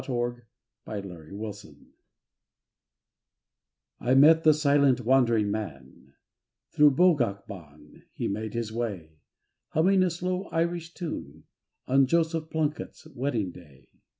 THRO' 0.03 0.41
BOGAC 0.87 1.73
BAN 1.75 1.87
I 3.99 4.15
MET 4.15 4.43
the 4.43 4.51
Silent 4.55 5.01
Wandering 5.01 5.51
Man, 5.51 6.13
Thro' 6.71 6.89
Bogac 6.89 7.45
Ban 7.45 8.01
he 8.11 8.27
made 8.27 8.55
his 8.55 8.71
way, 8.71 9.19
Humming 9.73 10.01
a 10.01 10.09
slow 10.09 10.45
old 10.45 10.53
Irish 10.53 10.95
tune, 10.95 11.43
On 11.85 12.07
Joseph 12.07 12.49
Plunkett's 12.49 13.05
wedding 13.13 13.51
day. 13.51 13.89